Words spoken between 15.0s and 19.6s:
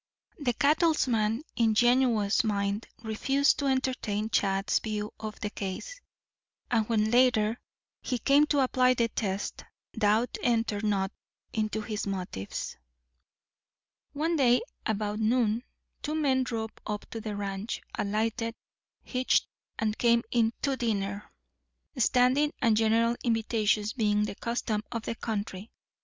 noon, two men drove up to the ranch, alighted, hitched,